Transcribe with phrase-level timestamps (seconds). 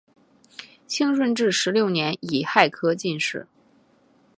[0.87, 3.45] 清顺治十六年己亥科进士。